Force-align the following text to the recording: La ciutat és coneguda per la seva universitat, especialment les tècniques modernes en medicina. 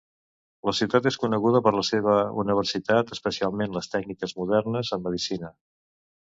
La 0.69 0.73
ciutat 0.77 1.09
és 1.09 1.17
coneguda 1.23 1.61
per 1.67 1.73
la 1.75 1.83
seva 1.89 2.15
universitat, 2.45 3.13
especialment 3.19 3.79
les 3.79 3.93
tècniques 3.95 4.37
modernes 4.43 4.95
en 4.99 5.09
medicina. 5.09 5.57